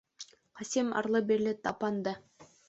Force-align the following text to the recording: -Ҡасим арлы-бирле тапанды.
-Ҡасим 0.61 0.89
арлы-бирле 1.01 1.53
тапанды. 1.69 2.17